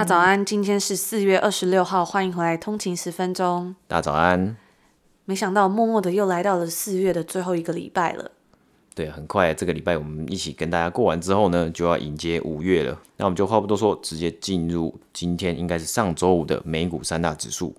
[0.00, 3.76] 大家早安，今天是四月二十六号，欢迎回来通勤十分钟。
[3.86, 4.56] 大家早安。
[5.26, 8.30] 没想到默默的又来到了四月的最后一个礼拜了。
[8.94, 12.98] 对，很快这个礼拜我们一起跟大家过完之后呢，就要迎接五月了。
[13.18, 17.76] 那我们就话不多说，直接进入今天应该是上周五的美股三大指数。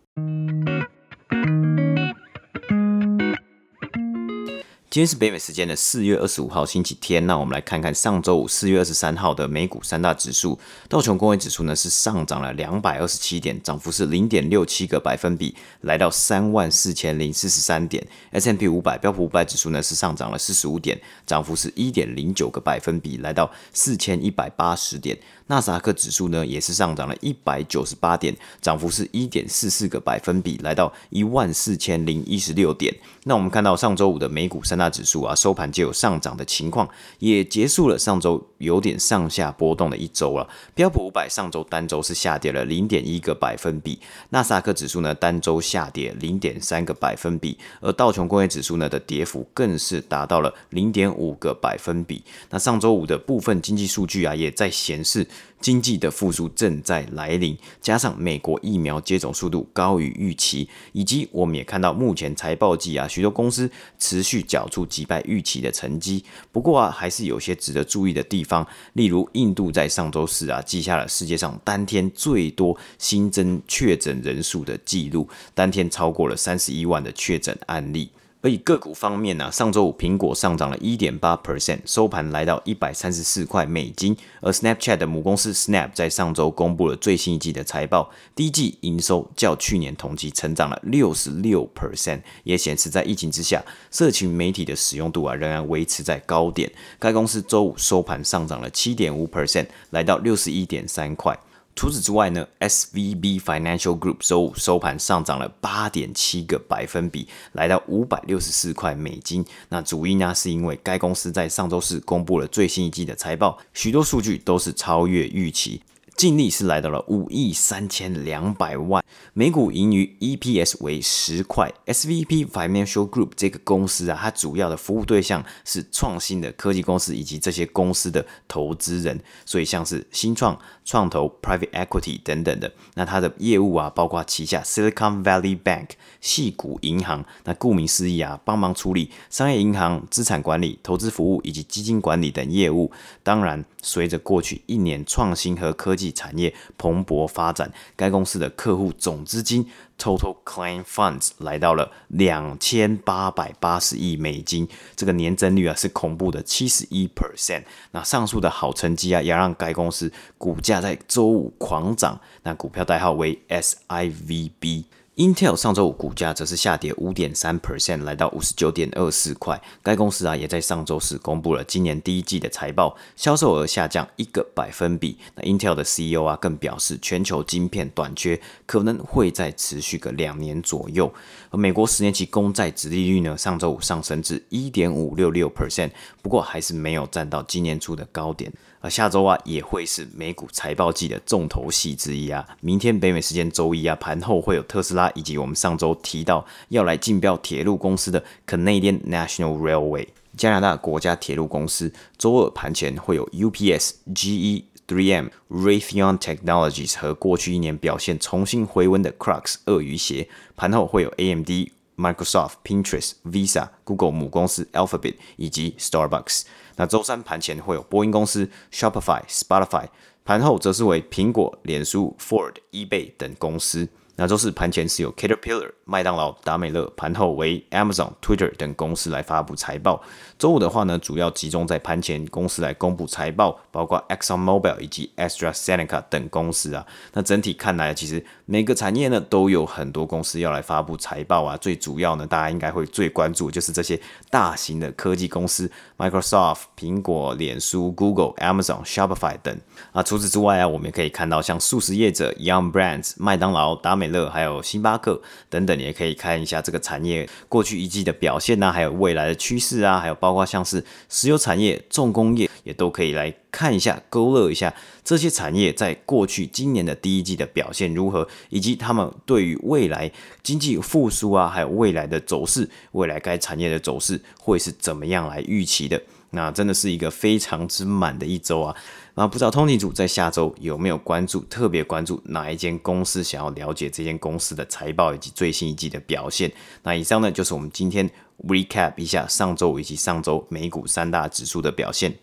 [4.91, 10.59] 今天是北美时间的四月二十五号星期天，那我们来看看上周五四月二十三号的美股三大指数。
[10.89, 18.05] 道琼工业指数呢是上涨了两百二十七点，涨幅是零点六七个百分比，来到三万四千零四十三点。
[18.31, 25.17] S&P 五百标普五百指数呢是上涨了四十五点，涨幅是一点零九个百分比，来到四千一百八十点。
[25.51, 32.95] 纳斯达克指数呢也是上涨了一百九十八点，涨幅是一点四四个百分比，来到一万四千零一十六点。
[33.25, 36.87] 那我们看到上周五的美股三大指数啊，收盘就有上涨的情况，
[37.19, 40.47] 也结束了上周有点上下波动的一周了。
[40.73, 52.23] 标普五百上周单周是下跌了零点一个百分比，纳斯达克指数呢单周下跌零点三个百分比，而道琼工业指数呢的跌幅更是达到了零点五个百分比。
[52.49, 55.27] 那上周五的部分经济数据啊，也在显示。
[55.59, 63.69] 经济的复苏正在来临，加上美国疫苗接种速度高于预期，以及我们也看到目前财报季啊，许多公司
[63.99, 66.23] 持续缴出击败预期的成绩。
[66.51, 78.09] 不过啊，还是有些值得注意的地方，例如印度在上周四啊记下了世界上单天最多新增确诊人数的记录，当天超过了三十一万的确诊案例。
[78.41, 84.17] 而以个股方面呢、啊，上周五苹果上涨了一点八 percent，收盘来到一百三十四块美金。
[84.41, 96.71] 而 Snapchat 的母公司 Snap 在上周公布了最新一季的财报，第一季营收较去年同期成长了六十六 percent，也显示在疫情之下，社群媒体的使用度啊仍然维持在高点。
[96.97, 101.37] 该公司周五收盘上涨了七点五 percent，来到六十一点三块。
[101.75, 109.43] 除此之外呢，SVB Financial Group 周五收盘上涨了八点七个百分比，来到五百六十四块美金。
[109.69, 115.81] 那主因呢，是因为该公司在上周四公布了最新一季的财报，许多数据都是超越预期。
[116.15, 121.73] 净利是来到了五亿三千两百万，每股盈余 EPS 为十块。
[121.87, 132.71] SVP Financial Group 这个公司啊，它主要的服务对象是创新的科技公司以及这些公司的投资人，所以像是新创、创投、Private Equity 等等的。
[132.93, 135.89] 那它的业务啊，包括旗下 Silicon Valley Bank
[136.21, 137.25] 系股银行。
[137.43, 142.89] 那顾名思义啊，帮忙处理商业银行、资产管理、投资服务以及基金管理等业务。
[143.23, 149.67] 当然，随着过去一年创新和科技产业蓬勃发展，该公司的客户总资金
[149.97, 157.63] （Total Client Funds） 来到了两千八百八十亿美金，这个年增率啊是恐怖的七十一 percent。
[157.91, 164.85] 那上述的好成绩啊，也让该公司股价在周五狂涨，那股票代号为 SIVB。
[165.17, 169.61] Intel 上周五股价则是下跌五点三 percent，来到五十九点二四块。
[169.83, 175.17] 该公司啊也在上周四公布了今年第一季的财报，销售额下降一个百分比。
[175.35, 181.13] 那 Intel 的 CEO 啊更表示，全球晶片短缺可能会再持续个两年左右。
[181.49, 185.91] 而美国十年期公债殖利率呢，上周五上升至一点五六六 percent，
[186.21, 188.49] 不过还是没有站到今年初的高点。
[188.81, 192.45] 而下周啊，也会是美股财报季的重头戏之一啊。
[192.61, 201.93] 明天北美时间周一啊，盘后会有特斯拉以及我们上周提到要来竞标铁路公司的 Canadian National Railway 加拿大国家铁路公司。
[202.17, 210.27] 周二盘前会有 UPS、GE、3M、Raytheon Technologies 和过去一年表现重新回温的 Crocs 鳄鱼鞋。
[210.55, 211.49] 盘后会有 AMD、
[211.97, 216.43] Microsoft、Pinterest、Visa、Google 母公司 Alphabet 以及 Starbucks。
[216.81, 219.85] 那周三盘前会有波音公司、Shopify、Spotify，
[220.25, 223.87] 盘后则是为苹果、脸书、Ford、eBay 等公司。
[224.17, 230.01] 那周四盘前是有 Caterpillar、麦当劳、达美乐，盘后为 Amazon、Twitter 等公司来发布财报。
[230.37, 236.85] 周五的话呢，主要集中在盘前公司来公布财报，包括 ExxonMobil 以及 AstraZeneca 等公司啊。
[237.13, 241.57] 那整体看来，其实每个产业呢都有很多公司要来发布财报啊。
[241.57, 243.99] 最主要呢，大家应该会最关注就是这些
[244.29, 249.57] 大型的科技公司，Microsoft、苹果、脸书、Google、Amazon、Shopify 等
[249.93, 250.03] 啊。
[250.03, 254.11] 除此之外啊，我们也可以看到像素食业者 Young Brands、麦当劳、达美美。
[254.11, 270.11] 乐，还有星巴克等等，也可以看一下这个产业过去一季的表现呐、还有未来的趋势啊，还有包括像是石油产业、重工业，也都可以来看一下，勾勒一下这些产业在过去今年的第一季的表现如何，以及他们对于未来
[270.43, 276.01] 经济复苏啊，还有未来的走势，未来该产业的走势会是怎么样来预期的。
[276.31, 278.75] 那真的是一个非常之满的一周啊！
[279.15, 283.21] 那不知道通勤组在下周有没有关注，特别关注哪一间公司？
[283.23, 286.51] 想要了解这间公司的财报以及最新一季的表现。
[286.83, 288.09] 那以上呢，就是我们今天
[288.47, 292.13] recap 一下上周以及上周美股三大指数的表现。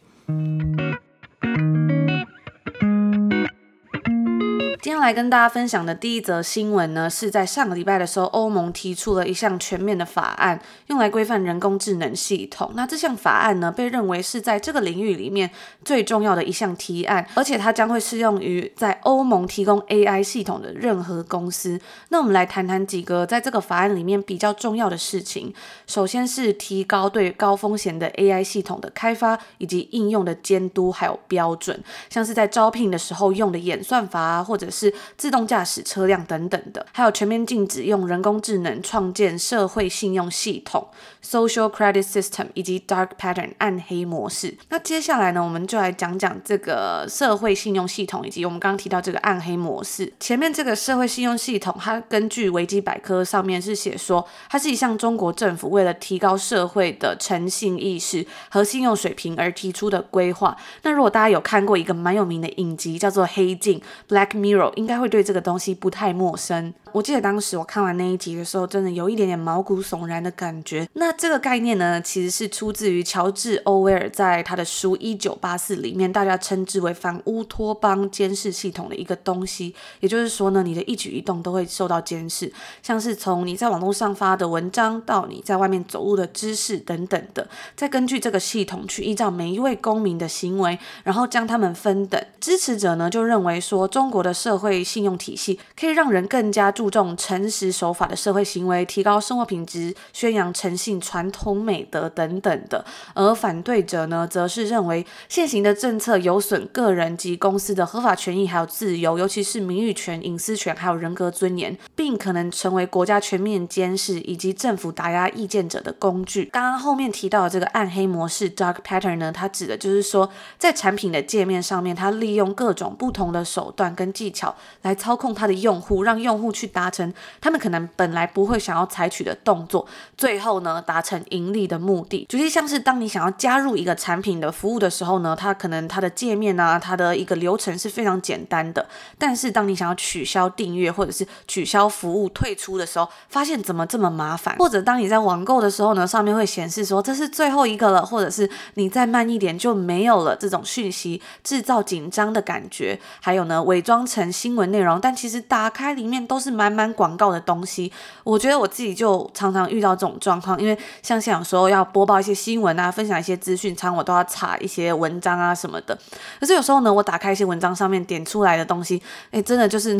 [4.99, 12.73] 天来跟大家分享的第一则新闻呢，是在上个礼拜的时候，欧盟提出了一项全面的法案，用来规范人工智能系统。
[12.75, 15.49] 那这项法案呢，被认为是在这个领域里面
[15.85, 21.81] 最重要的一项提案，而且它将会适用于在欧盟提供 AI 系统的任何公司。
[22.09, 25.55] 那我们来谈谈几个在这个法案里面比较重要的事情。
[25.87, 31.81] 首先是提高对高风险的 AI 系统的开发以及应用的监督还有标准，
[32.11, 40.89] 像是在招聘的时候用的演算法啊，或者是自动驾驶车辆等等的，还有全面禁止用人工智能创建社会信用系统
[41.25, 44.57] （social credit system） 以及 dark pattern 暗黑模式。
[44.69, 50.13] 那接下来呢，我们就来讲讲这个社会信用系统以及我们刚刚提到这个暗黑模式。
[50.21, 60.57] 前面这个社会信用系统，它根据维基百科上面是写说，它是一项中国政府为了提高社会的诚信意识和信用水平而提出的规划。
[60.83, 63.81] 那如果大家有看过一个蛮有名的影集，叫做《黑镜》
[64.15, 64.73] （Black Mirror）。
[64.79, 66.73] 应该会对这个东西不太陌生。
[66.93, 70.89] 我记得当时我看完那一集的时候，真的有一点点毛骨悚然的感觉。
[70.95, 79.75] 那这个概念呢，其实是出自于乔治·欧威尔在他的书《一九八四》里面，大家称之为反乌托邦监视系统的一个东西。
[80.01, 82.51] 也就是说呢，你的一举一动都会受到监视，
[82.83, 87.47] 像是从你在网络上发的文章到你在外面走路的姿势等等的，
[87.77, 92.23] 再根据这个系统去依照每一位公民的行为，然后将他们分等。
[92.41, 102.85] 支持者呢就认为说，中国的社会会信用体系可以让人更加注重诚实守法的社会行为，提高生活品质，宣扬诚信、传统美德等等的。
[103.15, 116.45] 而反对者呢，则是认为现行的政策有损个人及公司的合法权益还有自由，尤其是名誉权、隐私权还有人格尊严，并可能成为国家全面监视以及政府打压意见者的工具。
[116.53, 120.29] 刚刚后面提到的这个暗黑模式 （dark pattern） 呢，它指的就是说，
[120.59, 132.27] 在产品的界面上面，它利用各种不同的手段跟技巧来操控它的用户，让用户去达成他们可能本来不会想要采取的动作，最后呢，达成盈利的目的。
[132.29, 138.87] 就是像是当你想要加入一个产品的服务的时候呢，它可能它的界面啊，它的一个流程是非常简单的。
[139.19, 144.57] 但是当你想要取消订阅或者是取消服务退出的时候，发现怎么这么麻烦？
[144.57, 152.99] 或者当你在网购的时候呢，上面会显示说这是最后一个了，或者是你再慢一点就没有了，这种讯息制造紧张的感觉。
[153.21, 157.93] 还有呢，伪装成新新闻内容，但其实打开里面都是满满广告的东西。
[158.25, 165.95] 我觉得我自己就常常遇到这种状况，因为像想说要播报一些新闻啊，分享一些资讯，常我都要查一些文章啊什么的。
[166.41, 169.93] 可是有时候呢，我打开一些文章上面点出来的东西，哎，真的就是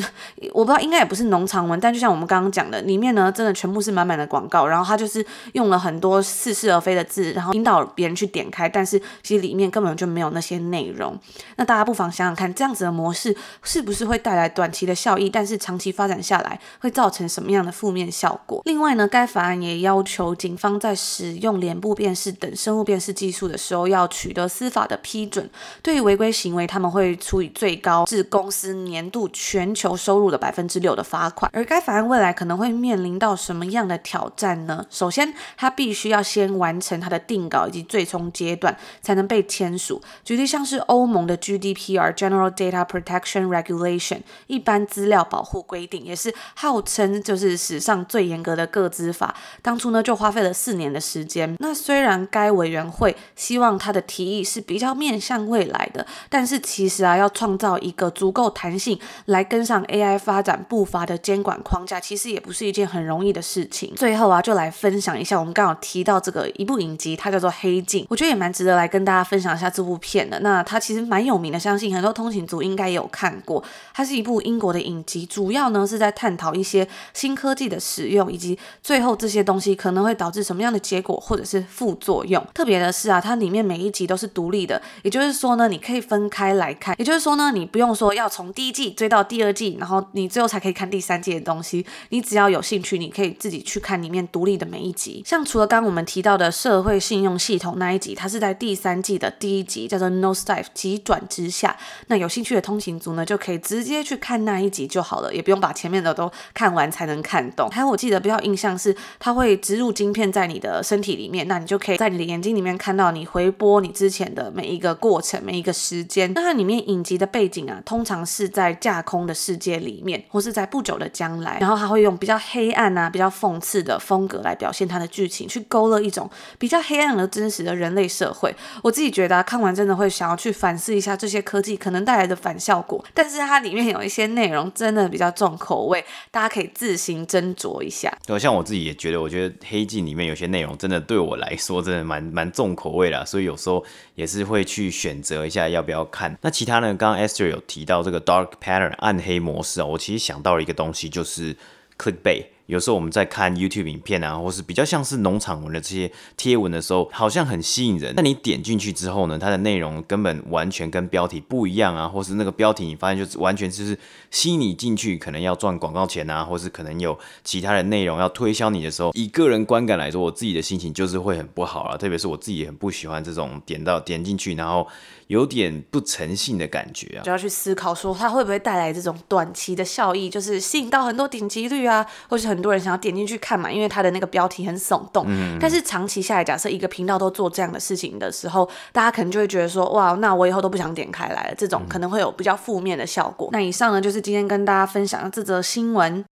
[0.55, 5.23] 我不知道，应该也不是农场文，但就像我们刚刚讲的，里面呢真的全部是满满的广告，然后它就是
[5.53, 11.15] 用了很多似是而非的字，然后引导别人去点开，但是其实里面根本就没有那些内容。
[11.57, 18.63] 那大家不妨想想看，这样子的模式是不是会带来短期的效益，但是长期发展下来会造成什么样的负面效果？
[18.65, 25.51] 另外呢，该法案也要求警方在使用脸部辨识等生物辨识技术的时候，要取得司法的批准。
[25.83, 31.51] 对于违规行为，他们会处以最高至公司年度全球收入的百分之六的罚款。
[31.53, 34.87] 而该法案未来可能会面临到什么样的挑战呢？
[34.89, 40.01] 首先，它必须要先完成它的定稿以及最终阶段，才能被签署。
[40.25, 49.35] 举例像是欧盟的 GDPR（General Data Protection Regulation） 一般资料保护规定，也是号称就是史上最严格的个资法。
[49.63, 51.57] 当初呢，就花费了四年的时间。
[51.61, 63.95] 那虽然该委员会希望他的提议是比较面向未来的，但是其实啊，要创造一个足够弹性来跟上 AI 发展步伐的监管框架，其实也不是一件很容易的事情。
[63.95, 70.41] 最后啊，就来分享一下我们刚好提到这个一部影集，它叫做《黑镜》，我觉得也蛮值得来跟大家分享一下这部片的。
[70.41, 73.63] 那它其实蛮有名的，相信很多通勤族应该也有看过。
[73.95, 82.45] 它是一部英国的影集，主要呢是在探讨一些新科技的使用，以及最后这些东西可能会导致什么样的结果或者是副作用。
[82.53, 91.87] 特别的是啊，它里面每一集都是独立的，也就是说呢，你可以分开来看，也就是说呢，你不用说要从第一季追到第二季，然后你最后才可以看第三季的东西。
[92.11, 95.23] 你只要有兴趣，你可以自己去看里面独立的每一集。
[95.25, 101.77] 像除了刚刚我们提到的社会信用系统那一集，它是在第三季的第一集，叫做 Nosedive 急转直下。
[102.09, 107.69] 那有兴趣的通勤族呢，就可以直接去看那一集就好了，也不用把前面的都看完才能看懂。
[107.71, 116.33] 还有我记得比较印象是，它会植入晶片在你的身体里面，那你就可以在你的眼睛里面看到你回播你之前的每一个过程、每一个时间。
[116.35, 121.59] 那它里面影集的背景啊，通常是在架空的世界里面，或是在不久的将来。
[121.61, 128.55] 然后它会用比较黑暗啊、比较讽刺的风格来表现它的剧情，去勾勒一种比较黑暗而真实的人类社会。
[128.83, 133.05] 我自己觉得啊，看完真的会想要去反思一下这些科技可能带来的反效果。
[133.15, 138.17] 但是它里面有一些内容真的比较重口味，大家可以自行斟酌一下。
[138.27, 146.37] 对，像我自己也觉得，我觉得《黑镜》里面有些内容真的对我来说 真的蛮蛮重口味啦，所以有时候也是会去选择一下要不要看。
[146.43, 146.95] 那其他呢？
[146.95, 151.57] 刚刚 Esther 有提到这个 Dark Pattern 暗黑模式啊，我其实想到了一个东西，就是
[151.99, 152.47] Clickbait。
[152.69, 158.13] 有时候我们在看 YouTube 影片啊，或是比较像是农场文的这些贴文的时候，好像很吸引人。
[158.15, 163.99] 但你点进去之后呢，它的内容根本完全跟标题不一样啊，或是那个标题你发现就是完全就是
[164.31, 171.97] 吸引你进去，可能要赚广告钱啊，或是可能有其他的内容要推销你的时候，以个人观感来说，我自己的心情就是会很不好啊。
[171.97, 174.87] 特别是我自己很不喜欢这种点到点进去，然后
[175.29, 182.59] 有点不诚信的感觉啊，就要去思考说它会不会带来这种短期的效益，就是吸引到很多点击率啊，或是很。
[182.59, 185.25] 多人想要点进去看嘛，因为它的那个标题很耸动。
[185.29, 185.57] 嗯。
[185.61, 191.55] 但是长期下来，假设一个频道都做这样的事情的时候，大家可能就会觉得说，哇，那我以后都不想点开来了。
[191.57, 193.47] 这种可能会有比较负面的效果。
[193.51, 193.53] 嗯。
[193.53, 196.25] 那以上呢，就是今天跟大家分享的这则新闻。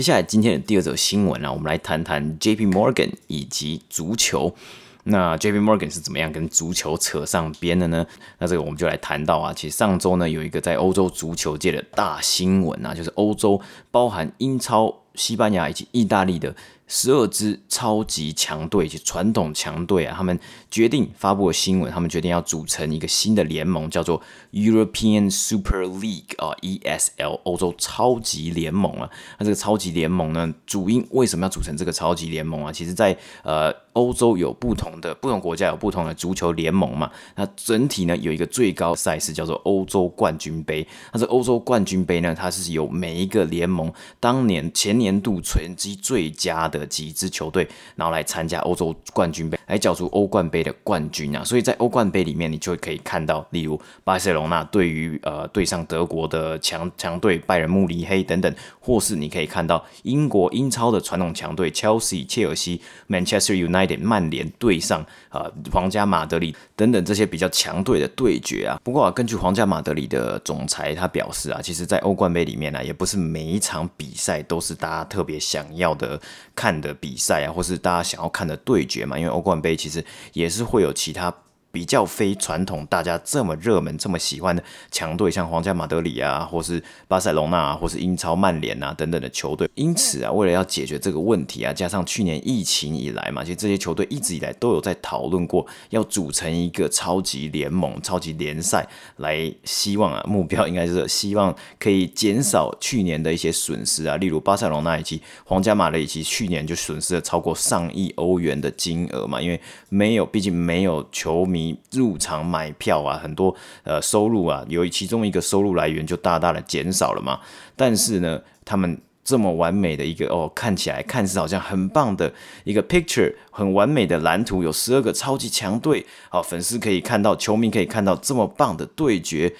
[0.00, 4.56] 接下来今天的第二则新闻呢，我们来谈谈 JP Morgan 以及足球。
[5.04, 8.06] 那 JP Morgan 是怎么样跟足球扯上边的呢？
[8.38, 16.56] 那这个我们就来谈到啊，其实上周呢有一个在欧洲足球界的大新闻啊，就是欧洲包含英超、西班牙以及意大利的。
[16.92, 20.36] 十二支超级强队以及传统强队啊，他们
[20.72, 24.20] 决定发布了新闻，他们决定要组成一个新的联盟，叫做
[24.50, 29.08] European Super League 啊，ESL 欧洲超级联盟啊。
[29.38, 32.72] 那这个超级联盟呢，主因为什么要组成这个超级联盟啊？
[32.72, 37.08] 其实在，在呃欧洲有不同的不同国家有不同的足球联盟嘛。
[37.36, 40.84] 那整体呢有一个最高赛事叫做欧洲冠军杯。
[41.12, 46.79] 那这欧洲冠军杯呢，它是由每一个联盟当年前年度成绩最佳的。
[46.80, 51.44] 的几支球队，然后来参加欧洲冠军杯，来角逐欧冠杯的冠军啊！
[51.44, 68.80] 所以在欧冠杯里面，你就可以看到，例如巴塞罗那对于呃对上德国的强强队拜仁慕尼黑等等，或是你可以看到英国英超的传统强队 Chelsea 切尔西、Manchester United 曼联对上呃皇家马德里等等这些比较强队的对决啊。
[68.82, 76.20] 不过啊，根据皇家马德里的总裁他表示啊，其实在欧冠杯里面呢、也不是每一场比赛都是大家特别想要的
[76.54, 76.69] 看。
[76.70, 81.34] 看的比赛啊，或是大家想要看的对决嘛，因为欧冠杯其实也是会有其他。
[81.72, 89.70] 比较非传统，大家这么热门、这么喜欢的强队，像皇家马德里啊，或是巴塞隆纳啊，或是英超曼联啊等等的球队。
[89.76, 98.84] 因此啊，为了要解决这个问题啊，加上去年疫情以来嘛，其实这些球队一直以来都有在讨论过，要组成一个超级联盟、超级联赛，
[99.18, 111.59] 来希望啊，目标应该是希望可以减少去年的一些损失啊，例如巴塞隆纳以及皇家马德里，以及去年就损失了超过上亿欧元的金额嘛，因为没有，毕竟没有球迷。
[111.60, 117.38] 你入场买票啊，很多呃收入啊，有其中一个收入来源就大大的减少了嘛。
[117.76, 122.32] 但是呢，他们这么完美的一个哦，看起来看似好像很棒的
[122.64, 129.54] 一个 picture，很完美的蓝图，有十二个超级强队，好，粉丝可以看到，球迷可以看到这么棒的对决。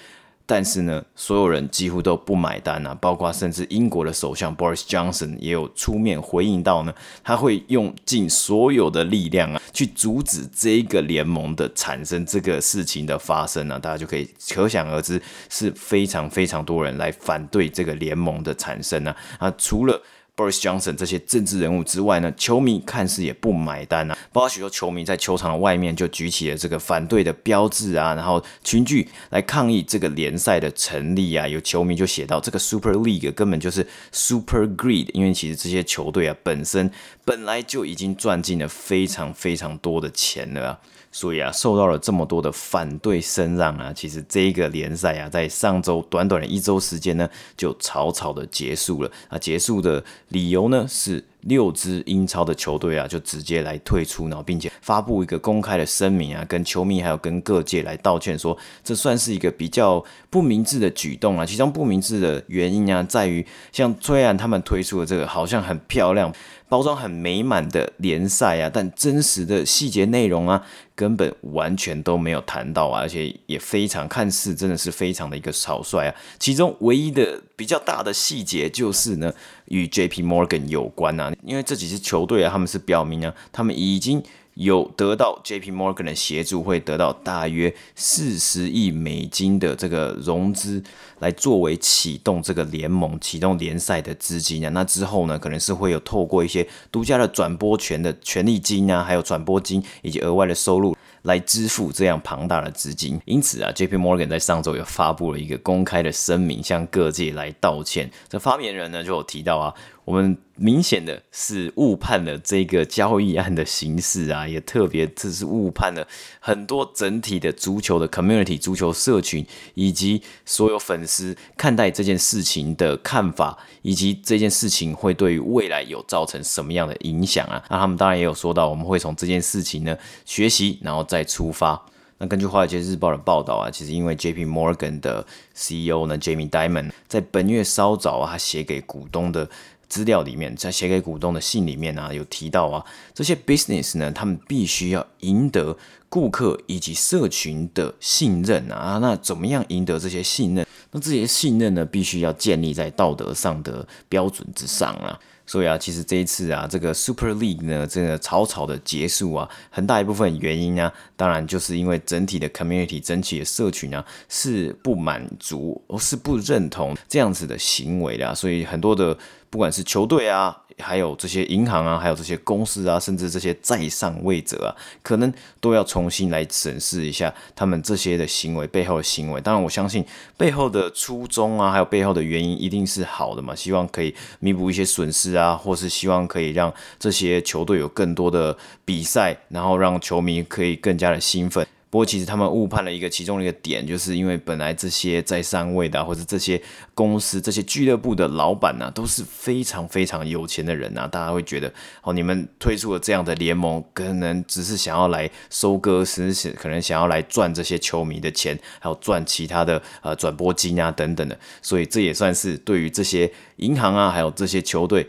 [0.53, 6.93] 但是呢，所有人几乎都不买单啊，包括甚至英国的首相 Boris Johnson 也有出面回应到呢，
[7.23, 20.01] 他会用尽所有的力量啊，去阻止这个联盟的产生，这个事情的发生啊，大家就可以可想而知，是非常非常多人来反对这个联盟的产生啊，啊，除了。
[20.41, 24.17] Boris Johnson 这些政治人物之外呢，球迷看似也不买单啊。
[24.31, 31.47] 包括许多球迷在球场的外面就举起了这个反对的标志啊，然后群聚来抗议这个联赛的成立啊。
[31.47, 36.89] 有球迷就写到，这个 Super League 根本就是 Super Greed，因为其实这些球队啊本身
[37.23, 40.79] 本来就已经赚进了非常非常多的钱了啊。
[41.13, 49.11] 所以啊，受到了这么多的反对声浪啊，其实这一个联赛啊，在上周短短的一周时间呢，就草草的结束了。
[49.27, 61.45] 啊，结束的理由呢是六支英超的球队啊，就直接来退出，然后并且发布一个公开的声明啊，跟球迷还有跟各界来道歉，说这算是一个比较不明智的举动啊。
[61.45, 66.33] 其中不明智的原因啊，在于像虽然他们推出的这个好像很漂亮。
[66.71, 76.15] 包装很美满的联赛啊，但真实的细节内容啊，根本完全都没有谈到啊，而且也非常看似真的是非常的一个草率啊。
[76.39, 79.33] 其中唯一的比较大的细节就是呢，
[79.65, 84.23] 与 JP Morgan 有关啊，因为这几支球队啊，他们是表明啊，他们已经。
[84.55, 85.71] 有得到 J.P.
[85.71, 90.83] Morgan 的协助，会得到大约四十亿美金的这个融资，
[91.19, 94.69] 来作为启动这个联盟、启动联赛的资金啊。
[94.69, 103.17] 那之后呢，可能是会有透过一些独家的转播权的权利金啊，还有转播金以及额外的收入来支付这样庞大的资金。
[103.23, 103.95] 因此啊，J.P.
[103.95, 108.11] Morgan 在上周又发布了一个公开的声明，向各界来道歉。
[108.27, 109.73] 这发言人呢就有提到啊。
[110.11, 116.05] 我们明显的是误判了这个交易案的形式啊，也特别这是误判了
[116.41, 127.63] 很多整体的足球的 community 足球社群以及所有粉丝看待这件事情的看法，以及这件事情会对于未来有造成什么样的影响啊？
[127.69, 131.81] 那他们当然也有说到，我们会从这件事情呢学习，然后再出发。
[132.17, 135.25] 那根据华尔街日报的报道啊，其实因为 J P Morgan 的
[135.55, 139.49] CEO 呢 Jamie Dimon 在本月稍早啊，他写给股东的。
[139.91, 148.99] 资料里面，在写给股东的信里面啊，有提到啊，这些 business 呢，他们必须要赢得顾客以及社群的信任啊。
[149.01, 150.65] 那怎么样赢得这些信任？
[150.91, 155.19] 那这些信任呢，必须要建立在道德上的标准之上啊。
[155.45, 169.17] 所以啊，其实这一次啊，这个 Super League 呢，这个草草的结束啊，很大一部分原因呢，当然就是因为整体的 community、整体的社群啊，是不满足，或是不认同这样子的行为的啊，所以很多的。
[169.51, 174.71] 不管是球队啊，还有这些银行啊，还有这些公司啊，甚至这些在上位者啊，
[175.03, 179.41] 可能都要重新来审视一下他们这些的行为背后的行为。
[179.41, 180.05] 当然，我相信
[180.37, 191.67] 背后的初衷啊，还有背后的原因一定是好的嘛，希望可以弥补一些损失啊，或是希望可以让这些球队有更多的比赛，然后让球迷可以更加的兴奋。
[191.91, 196.59] 不过，其实他们误判了一个其中的一个点，就是因为本来这些在上位的、或者这些
[196.93, 201.07] 公司、这些俱乐部的老板呢、啊，都是非常非常有钱的人呐、啊。
[201.07, 211.37] 大家会觉得，哦，你们推出了这样的联盟，可能只是想要来收割，甚至可能想要来赚这些球迷的钱，还有赚其他的呃转播金啊等等的。
[211.61, 215.05] 所以这也算是对于这些银行啊，还有这些球队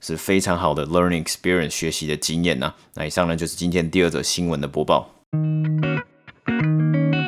[0.00, 2.76] 是非常好的 learning experience 学习的经验呐、啊。
[2.94, 5.10] 那以上呢，就是今天第二则新闻的播报。
[6.50, 7.19] Música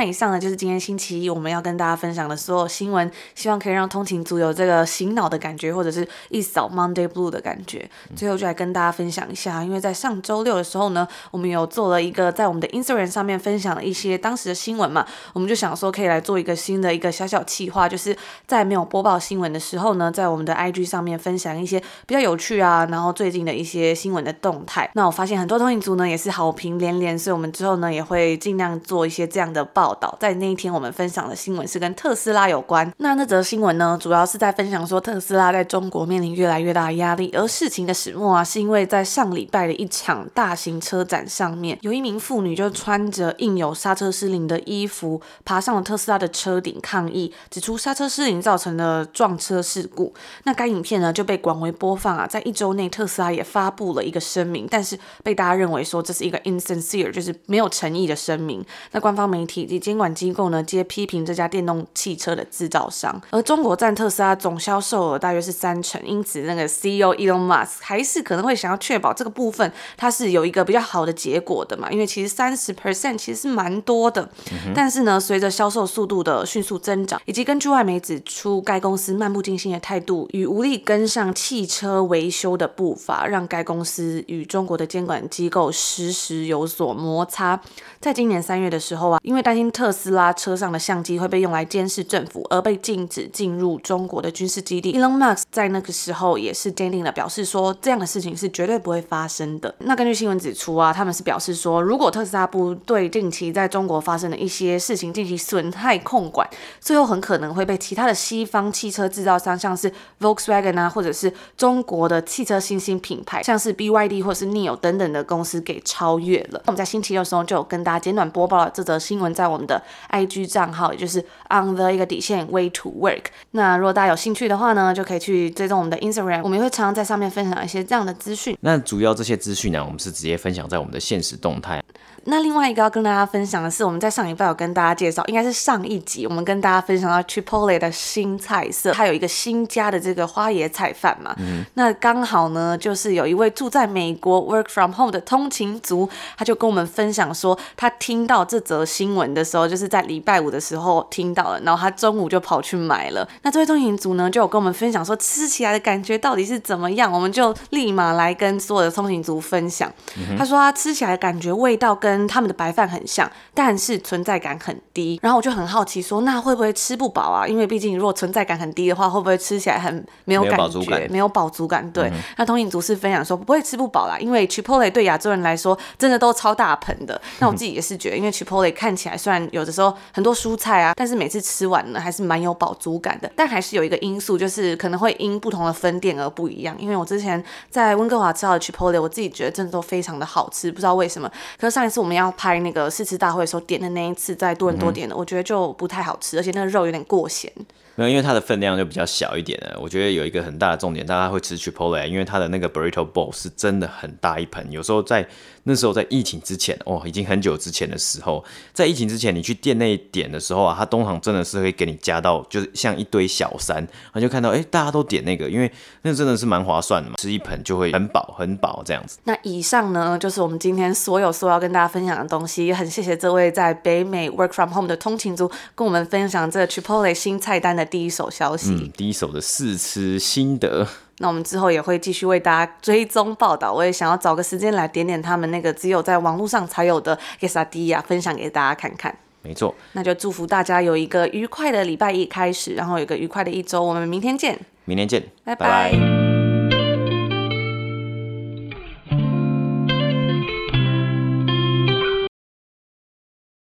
[0.00, 7.86] 那以上呢，就是今天星期一我们要跟大家分享的所有新闻，希望可以让通勤族有这个醒脑的感觉，或者是一扫 Monday Blue 的感觉。
[8.16, 24.90] 最后就来跟大家分享一下，因为在上周六的时候呢，我们有做了一个在我们的 Instagram 上面分享了一些当时的新闻嘛，我们就想说可以来做一个新的一个小小企划，就是在没有播报新闻的时候呢，在我们的 IG 上面分享一些比较有趣啊，然后最近的一些新闻的动态。
[24.94, 29.89] 那我发现很多通勤族呢也是好评连连，所以我们之后呢也会尽量做一些这样的报。
[29.90, 32.88] 报道在那一天，我们分享的新闻是跟特斯拉有关。
[32.98, 37.28] 那那则新闻呢，主要是在分享说特斯拉在中国面临越来越大的压力。
[37.34, 50.14] 而事情的始末啊，是因为在上礼拜的一场大型车展上面，有一名妇女就穿着印有刹车失灵的衣服，爬上了特斯拉的车顶抗议，指出刹车失灵造成的撞车事故。
[50.44, 58.64] 那该影片呢就被广为播放啊，在一周内特斯拉也发布了一个声明，但是被大家认为说这是一个 insincere，就是没有诚意的声明。
[58.92, 59.79] 那官方媒体。
[59.80, 87.60] 监管机构呢，皆批评这家电动汽车的制造商，而中国占特斯拉总销售额大约是三成，因此那个 CEO Elon Musk 还是可能会想要确保这个部分它是有一个比较好的结果的嘛，因为其实三十 percent 其实是蛮多的，嗯、但是呢，随着销售速度的迅速增长，以及根据外媒指出，该公司漫不经心的态度与无力跟上汽车维修的步伐，让该公司与中国的监管机构时时有所摩擦。
[88.00, 89.69] 在今年三月的时候啊，因为担心。
[89.70, 94.92] 特斯拉车上的相机会被用来监视政府，而被禁止进入中国的军事基地。
[94.92, 99.74] Elon Musk 在那个时候也是坚定的表示说，这样的事情是绝对不会发生的。
[99.78, 106.48] 那根据新闻指出啊，他们是表示说，如果特斯拉不对近期在中国发生的一些事情进行损害控管，
[106.80, 116.62] 最后很可能会被其他的西方汽车制造商，像是 Volkswagen 啊，或者是中国的汽车新兴品牌，像是 BYD 或是 NIO 等等的公司给超越了。
[116.66, 121.20] 我们在星期六的时候就有跟大家简短播报了这则新闻，在我们的 IG 账号，也就是
[121.50, 123.26] on the 一个底线 way to work。
[123.52, 128.56] 那如果大家有兴趣的话呢，就可以去追踪我们的 Instagram，我们也会常常在上面分享一些这样的资讯。
[128.62, 131.82] 那主要这些资讯呢，我们是直接分享在我们的现实动态。
[132.24, 141.34] 那另外一个要跟大家分享的是，我们在上一拜有跟大家介绍，应该是上一集，我们跟大家分享到 Chipotle 的新菜色，它有一个新加的这个花椰菜饭嘛。
[141.38, 141.64] 嗯。
[141.74, 153.26] 那刚好呢，就是有一位住在美国 work from home 的通勤族，他就跟我们分享说，他听到这则新闻的时候，就是在礼拜五的时候听到了，然后他中午就跑去买了。
[153.42, 157.10] 那这位通勤族呢，就有跟我们分享说，吃起来的感觉到底是怎么样？
[157.10, 159.90] 我们就立马来跟所有的通勤族分享。
[160.18, 160.36] 嗯。
[160.36, 165.16] 他说他吃起来感觉味道跟跟他们的白饭很像，但是存在感很低。
[165.22, 167.46] 然后我就很好奇说，那会不会吃不饱啊？
[167.46, 171.06] 因为毕竟如果存在感很低的话，会不会吃起来很没有感觉，没有饱足感？
[171.12, 171.90] 没有饱足感。
[171.92, 172.08] 对。
[172.08, 177.20] 嗯、那通勤族是分享说不会吃不饱啦，因为 Chipotle 对亚洲人来说真的都超大盆的。
[177.38, 183.30] 那我自己也是觉得，因为 Chipotle 看起来虽然有的时候很多蔬菜啊，但是每次吃完呢还是蛮有饱足感的。
[183.36, 186.76] 但还是有一个因素，就是可能会因不同的分店而不一样。
[186.78, 187.40] 因为我之前
[187.70, 191.30] 在温哥华吃到的 Chipotle，我自己觉得真的都非常的好吃，不知道为什么。
[191.56, 192.00] 可是上一次。
[192.00, 197.52] 我们要拍那个试吃大会的时候点的那一次，在多伦多点的，嗯，我觉得就不太好吃，而且那个肉有点过咸。
[198.00, 199.78] 没有，因为它的分量就比较小一点了。
[199.78, 204.72] 我觉得有一个很大的重点，大家会吃 Chipotle，因为它的那个 Burrito Bowl 是真的很大一盆。
[204.72, 205.28] 有时候在
[205.64, 219.18] 那时候在疫情之前，哦，已经很久之前的时候，在疫情之前，你去店内点的时候啊，它通常真的是会给你加到，就是像一堆小山，然后就看到，哎，大家都点那个，因为那真的是蛮划算的嘛，吃一盆就会很饱很饱这样子。
[219.24, 228.70] 那以上呢，就是我们今天所有说要跟大家分享的东西，也很谢谢这位在北美 Work from Home 的通勤族，跟我们分享这个 Chipotle 新菜单的第一手消息。
[228.70, 230.86] 嗯，第一手的试吃心得。
[231.18, 233.70] 那我们之后也会继续为大家追踪报道。
[233.72, 239.14] 我也想要找个时间来点点他们那个只有在网络上才有的 quesadilla，分享给大家看看。
[239.42, 243.82] 没错，那就祝福大家有一个愉快的礼拜一开始，然后有一个愉快的一周。
[243.82, 246.49] 我们明天见，明天见，拜拜。